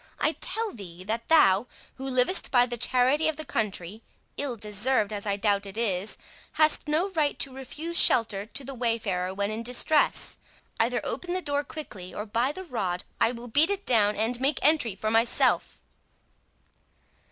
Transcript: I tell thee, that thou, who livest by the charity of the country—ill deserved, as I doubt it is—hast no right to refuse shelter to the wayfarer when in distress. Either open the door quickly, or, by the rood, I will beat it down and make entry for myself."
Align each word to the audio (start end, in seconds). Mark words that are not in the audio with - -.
I 0.17 0.31
tell 0.41 0.71
thee, 0.71 1.03
that 1.03 1.27
thou, 1.27 1.67
who 1.97 2.07
livest 2.09 2.49
by 2.49 2.65
the 2.65 2.75
charity 2.75 3.27
of 3.27 3.35
the 3.35 3.45
country—ill 3.45 4.55
deserved, 4.55 5.13
as 5.13 5.27
I 5.27 5.37
doubt 5.37 5.67
it 5.67 5.77
is—hast 5.77 6.87
no 6.87 7.09
right 7.11 7.37
to 7.37 7.53
refuse 7.53 7.99
shelter 7.99 8.47
to 8.47 8.63
the 8.63 8.73
wayfarer 8.73 9.31
when 9.31 9.51
in 9.51 9.61
distress. 9.61 10.39
Either 10.79 11.01
open 11.03 11.33
the 11.33 11.39
door 11.43 11.63
quickly, 11.63 12.15
or, 12.15 12.25
by 12.25 12.51
the 12.51 12.63
rood, 12.63 13.03
I 13.19 13.31
will 13.31 13.47
beat 13.47 13.69
it 13.69 13.85
down 13.85 14.15
and 14.15 14.41
make 14.41 14.57
entry 14.63 14.95
for 14.95 15.11
myself." 15.11 15.83